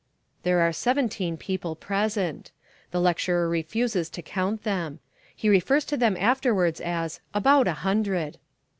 There 0.41 0.61
are 0.61 0.73
seventeen 0.73 1.37
people 1.37 1.75
present. 1.75 2.49
The 2.89 2.99
lecturer 2.99 3.47
refuses 3.47 4.09
to 4.09 4.23
count 4.23 4.63
them. 4.63 4.97
He 5.35 5.47
refers 5.47 5.85
to 5.85 5.95
them 5.95 6.17
afterwards 6.19 6.81
as 6.81 7.19
"about 7.35 7.67
a 7.67 7.73
hundred." 7.85 8.39